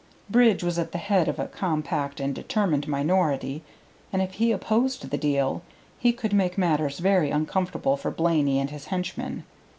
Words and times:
Bridge 0.31 0.63
was 0.63 0.79
at 0.79 0.93
the 0.93 0.97
head 0.97 1.27
of 1.27 1.37
a 1.37 1.45
compact 1.45 2.19
and 2.19 2.33
determined 2.33 2.87
minority, 2.87 3.61
and 4.11 4.19
if 4.19 4.31
he 4.33 4.51
opposed 4.51 5.11
the 5.11 5.15
deal, 5.15 5.61
he 5.99 6.11
could 6.11 6.33
make 6.33 6.57
matters 6.57 6.97
very 6.97 7.29
uncomfortable 7.29 7.95
for 7.97 8.09
Blaney 8.09 8.57
and 8.59 8.71
his 8.71 8.85
henchmen. 8.87 9.43